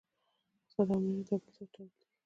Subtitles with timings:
[0.61, 2.05] اقتصاد او امنیت یو له بل سره تړلي دي